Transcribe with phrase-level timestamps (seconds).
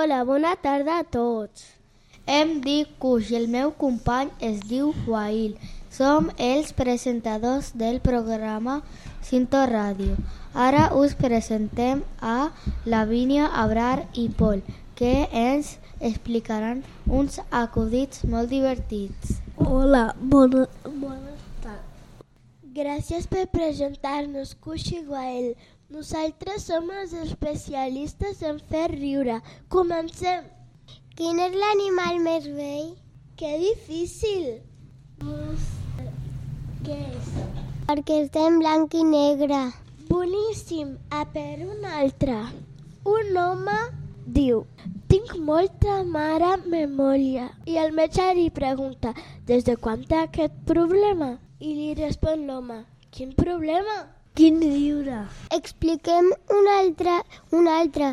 [0.00, 1.64] Hola, bona tarda a tots.
[2.24, 5.58] Em dic Cuix i el meu company es diu Wail.
[5.92, 8.78] Som els presentadors del programa
[9.28, 10.14] Cinto Ràdio.
[10.66, 12.48] Ara us presentem a
[12.86, 14.62] Lavínia, Abrar i Pol,
[14.96, 16.80] que ens explicaran
[17.20, 19.36] uns acudits molt divertits.
[19.66, 22.24] Hola, bona, bona tarda.
[22.80, 25.52] Gràcies per presentar-nos, Cuix i Gael.
[25.90, 29.40] Nosaltres som els especialistes en fer riure.
[29.74, 30.44] Comencem.
[31.18, 32.92] Quin és l'animal més vell?
[33.40, 34.44] Que difícil.
[36.86, 37.32] Què és?
[37.88, 39.58] Perquè està en blanc i negre.
[40.12, 40.94] Boníssim.
[41.10, 42.38] A per un altre.
[43.16, 43.76] Un home
[44.38, 44.62] diu
[45.10, 49.10] tinc molta mala memòria i el metge li pregunta
[49.50, 51.34] des de quan té aquest problema?
[51.58, 54.19] I li respon l'home quin problema?
[54.40, 55.16] Quin riure.
[55.52, 57.16] Expliquem un altre,
[57.58, 58.06] un altre.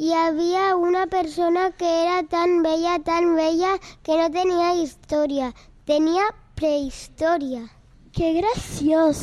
[0.00, 5.50] Hi havia una persona que era tan vella, tan vella, que no tenia història.
[5.84, 7.66] Tenia prehistòria.
[8.16, 9.22] Que graciós!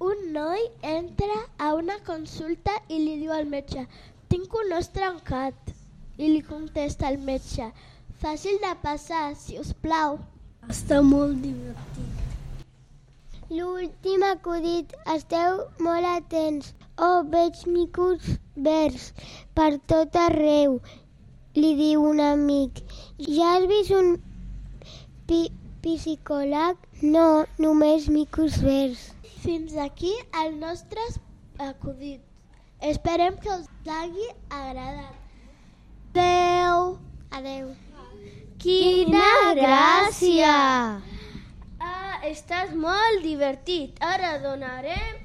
[0.00, 0.64] Un noi
[0.96, 3.84] entra a una consulta i li diu al metge
[4.32, 5.74] tinc un os trencat.
[6.16, 7.68] I li contesta el metge
[8.24, 10.22] fàcil de passar, si us plau.
[10.72, 12.15] Està molt divertit.
[13.48, 16.72] L'últim acudit, esteu molt atents.
[16.98, 18.24] Oh, veig micos
[18.56, 19.12] verds
[19.54, 20.80] per tot arreu,
[21.54, 22.82] li diu un amic.
[23.22, 24.10] Ja has vist un
[25.30, 25.40] pi
[25.86, 26.82] psicòleg?
[27.14, 29.12] No, només micos verds.
[29.46, 31.06] Fins aquí el nostre
[31.70, 32.20] acudit.
[32.82, 35.14] Esperem que us hagi agradat.
[36.16, 36.96] Adeu!
[37.30, 37.74] Adeu.
[38.58, 40.56] Quina gràcia!
[42.26, 44.00] Estàs molt divertit.
[44.02, 45.18] Ara donarem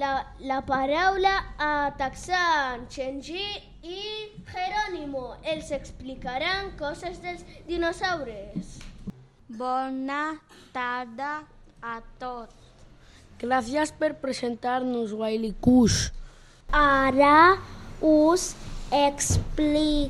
[0.00, 3.44] la, la paraula a Taxan, Chenji
[3.84, 5.34] i Jerónimo.
[5.44, 8.78] Els explicaran coses dels dinosaures.
[9.52, 10.40] Bona
[10.72, 11.44] tarda
[11.84, 12.54] a tots.
[13.42, 16.08] Gràcies per presentar-nos, Wiley Cush.
[16.72, 17.58] Ara
[18.00, 18.56] us
[18.94, 20.08] explicarem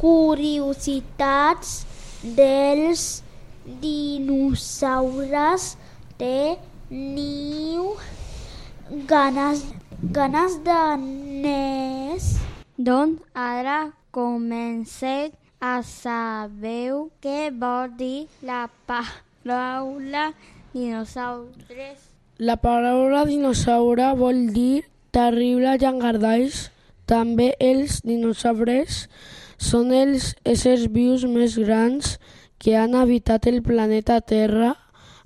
[0.00, 1.84] curiositats
[2.22, 3.21] dels
[3.66, 5.76] dinosaures.
[6.18, 7.96] Teniu
[9.08, 9.64] ganes,
[10.02, 10.96] ganes de
[11.44, 12.36] més?
[12.78, 15.30] Doncs ara comencem
[15.62, 16.90] a saber
[17.22, 20.32] què vol dir la paraula
[20.74, 22.10] dinosaures.
[22.42, 24.82] La paraula dinosaure vol dir
[25.14, 26.70] terrible llangardaix.
[27.06, 29.06] També els dinosaures
[29.62, 34.76] són els éssers vius més grans que han habitat el planeta Terra,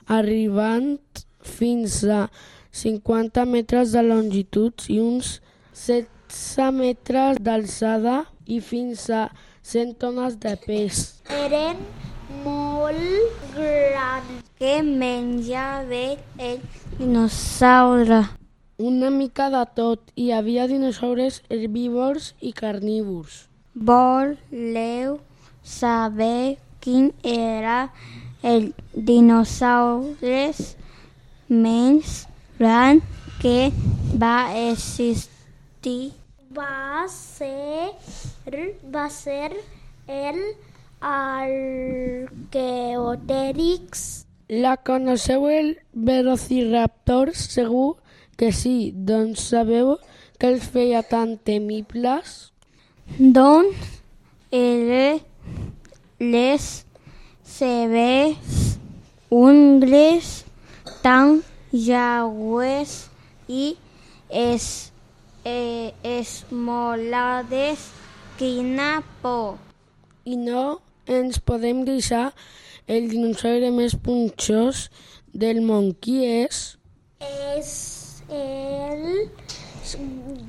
[0.08, 0.96] arribant
[1.44, 2.30] fins a
[2.72, 5.36] 50 metres de longitud i uns
[5.76, 9.28] 16 metres d'alçada i fins a
[9.66, 11.04] 100 tones de pes.
[11.28, 11.84] Eren
[12.44, 14.42] molt grans.
[14.56, 16.04] Què menjava
[16.40, 16.60] el
[16.98, 18.22] dinosaure?
[18.80, 20.12] Una mica de tot.
[20.16, 23.46] Hi havia dinosaures herbívors i carnívors.
[23.74, 25.18] Voleu
[25.64, 27.90] saber quin era
[28.46, 30.54] el dinosaure
[31.50, 32.12] més
[32.60, 33.02] gran
[33.42, 33.72] que
[34.22, 36.12] va existir?
[36.54, 37.90] Va ser,
[38.94, 39.50] va ser
[40.06, 40.38] el
[41.02, 42.06] Arqueotèrix.
[44.62, 47.34] La coneixeu el Velociraptor?
[47.34, 47.98] Segur
[48.38, 48.92] que sí.
[48.94, 49.98] Doncs sabeu
[50.38, 52.52] què els feia tan temibles?
[53.18, 53.76] Doncs
[54.54, 55.18] era
[56.18, 56.86] les
[57.44, 58.78] seves
[59.30, 60.44] ungles
[61.02, 63.10] tan llargues
[63.48, 63.76] i
[64.30, 64.92] es,
[65.44, 67.90] eh, esmolades.
[68.36, 69.56] Quina por!
[70.24, 72.34] I no ens podem deixar
[72.86, 74.90] el dinosaure més punxós
[75.32, 75.94] del món.
[76.00, 76.76] Qui és?
[77.20, 77.70] És
[78.28, 79.30] el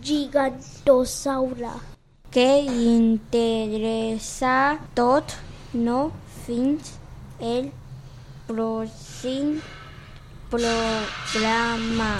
[0.03, 1.75] gigantosaure.
[2.37, 4.55] que interessa
[4.93, 5.31] tot,
[5.77, 5.99] no
[6.45, 6.95] fins
[7.39, 7.69] el
[8.47, 9.57] pròxim
[10.49, 12.11] programa.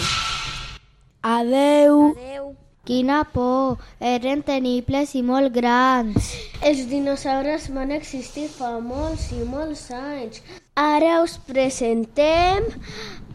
[1.23, 2.13] Adeu!
[2.13, 2.55] Adeu!
[2.87, 3.81] Quina por!
[3.99, 6.29] Eren tenibles i molt grans.
[6.63, 10.39] Els dinosaures van existir fa molts i molts anys.
[10.79, 12.69] Ara us presentem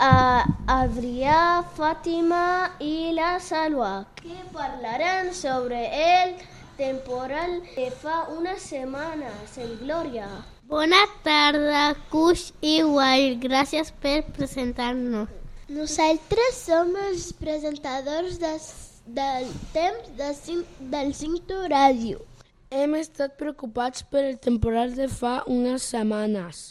[0.00, 0.46] a
[0.78, 1.42] Adrià,
[1.76, 2.46] Fàtima
[2.80, 3.92] i la Salwa,
[4.22, 6.36] que parlaran sobre el
[6.82, 10.26] temporal de fa unes setmanes en Glòria.
[10.66, 13.38] Bona tarda, Cuix i Wild.
[13.44, 15.30] Gràcies per presentar-nos.
[15.70, 18.56] Nosaltres som els presentadors de
[19.06, 20.30] del temps de
[20.94, 22.20] del Cinto Ràdio.
[22.70, 26.62] Hem estat preocupats per el temporal de fa unes setmanes.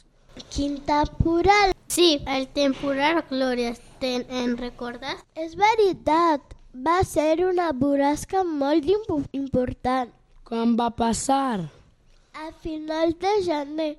[0.50, 1.76] Quin temporal?
[1.88, 5.24] Sí, el temporal Glòria, te'n en recordes?
[5.36, 10.12] És veritat, va ser una borrasca molt impo important.
[10.48, 11.68] Quan va passar?
[12.34, 13.96] A finals de gener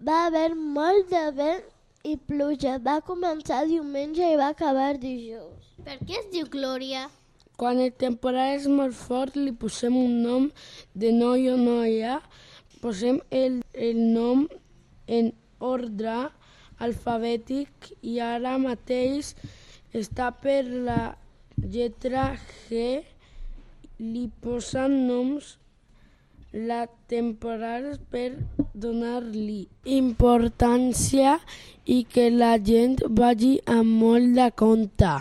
[0.00, 1.62] va haver molt de vent
[2.04, 2.78] i pluja.
[2.78, 5.72] Va començar diumenge i va acabar dijous.
[5.84, 7.08] Per què es diu Glòria?
[7.56, 10.50] Quan el temporal és molt fort li posem un nom
[10.94, 12.20] de noi o noia,
[12.82, 14.48] posem el, el nom
[15.06, 16.28] en ordre
[16.82, 19.34] alfabètic i ara mateix
[19.94, 21.12] està per la
[21.62, 22.32] lletra
[22.68, 23.02] G,
[24.02, 25.56] li posen noms
[26.52, 28.32] la temporal per
[28.74, 29.60] donar-li
[29.98, 31.38] importància
[31.86, 35.12] i que la gent vagi amb molt de compte.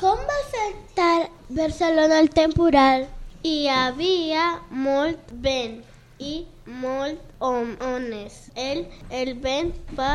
[0.00, 3.06] Com va afectar Barcelona el temporal?
[3.44, 5.78] Hi havia molt vent
[6.18, 6.34] i
[6.82, 8.42] molt on ones.
[8.54, 10.12] El, el vent va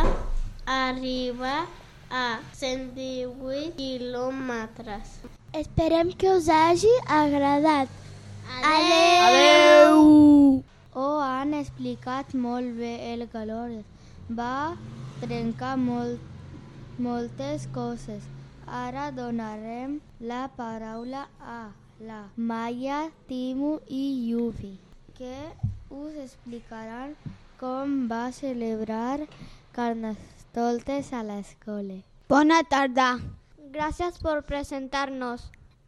[0.65, 1.65] arribar
[2.09, 5.17] a 118 quilòmetres.
[5.55, 7.87] Esperem que us hagi agradat.
[8.61, 9.21] Adeu!
[9.27, 10.63] Adeu!
[10.99, 13.69] Ho han explicat molt bé el calor.
[14.39, 14.75] Va
[15.21, 16.19] trencar molt,
[16.99, 18.27] moltes coses.
[18.67, 21.61] Ara donarem la paraula a
[22.01, 22.99] la Maya,
[23.31, 24.03] Timu i
[24.33, 24.73] Yufi,
[25.15, 25.37] que
[26.01, 27.15] us explicaran
[27.63, 29.23] com va celebrar
[29.71, 32.01] Carnestoltes a l'escola.
[32.27, 33.09] Bona tarda.
[33.75, 35.41] Gràcies per presentar-nos.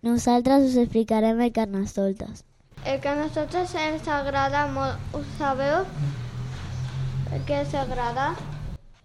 [0.04, 2.42] Nosaltres us explicarem el Carnestoltes.
[2.84, 5.86] El nosaltres ens agrada molt, ho sabeu?
[7.30, 8.26] Per què ens agrada?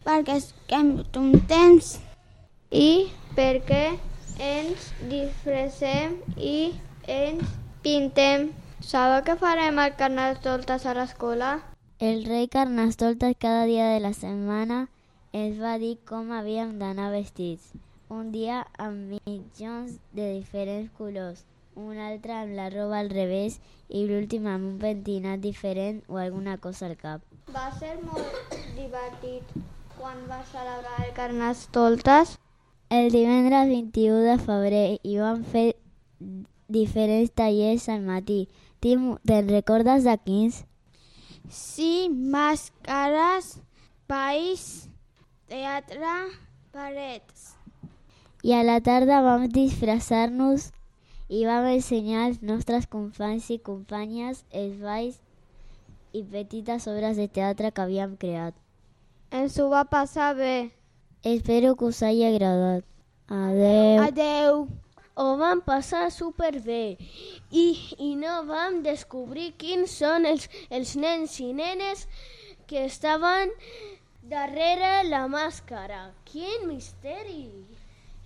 [0.02, 1.93] Perquè estem contents
[2.73, 3.84] I perquè
[4.49, 6.75] ens disfressem i
[7.06, 7.55] ens
[7.87, 8.50] pintem.
[8.82, 11.52] Sabeu què farem al Carnestoltes a l'escola?
[12.00, 14.88] El rei Carnestoltes cada dia de la setmana
[15.31, 17.70] ens va dir com havíem d'anar vestits.
[18.12, 21.46] Un dia amb mitjons de diferents colors,
[21.80, 23.54] un altre amb la roba al revés
[23.88, 27.22] i l'últim amb un pentinat diferent o alguna cosa al cap.
[27.54, 29.54] Va ser molt divertit
[29.96, 32.34] quan va celebrar el Carnestoltes.
[32.98, 35.64] El divendres 21 de febrer hi van fer
[36.78, 38.42] diferents tallers al matí.
[38.84, 40.60] Tim, te'n recordes de quins?
[41.48, 43.54] Sí, màscares,
[44.04, 44.68] país,
[45.48, 46.14] teatre,
[46.76, 47.61] parets.
[48.42, 50.70] I a la tarda vam disfressar-nos
[51.30, 55.20] i vam ensenyar als nostres companys i companyes els balls
[56.12, 58.56] i petites obres de teatre que havíem creat.
[59.30, 60.72] Ens ho va passar bé.
[61.22, 62.84] Espero que us hagi agradat.
[63.30, 64.02] Adeu.
[64.08, 64.58] Adeu.
[65.14, 66.96] Ho vam passar superbé
[67.50, 67.64] i,
[67.98, 72.08] i no vam descobrir quins són els, els nens i nenes
[72.66, 73.54] que estaven
[74.34, 76.08] darrere la màscara.
[76.26, 77.46] Quin misteri!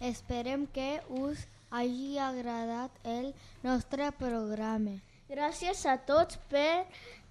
[0.00, 4.98] Esperem que us hagi agradat el nostre programa.
[5.28, 6.84] Gràcies a tots per,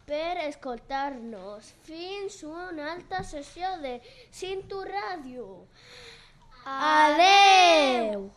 [0.09, 1.69] per escoltar-nos.
[1.85, 3.99] Fins una altra sessió de
[4.31, 5.45] Cinto Ràdio.
[6.65, 8.31] Adeu!